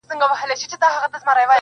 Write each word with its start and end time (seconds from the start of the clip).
•رند 0.09 0.19
به 0.21 0.25
په 0.41 0.47
لاسو 0.49 0.65
کي 0.71 0.77
پیاله 0.79 1.19
نه 1.25 1.33
لري- 1.37 1.45